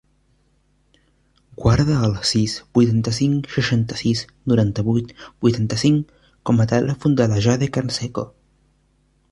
[1.63, 5.13] Guarda el sis, vuitanta-cinc, seixanta-sis, noranta-vuit,
[5.47, 6.17] vuitanta-cinc
[6.51, 8.31] com a telèfon de la Jade Canseco.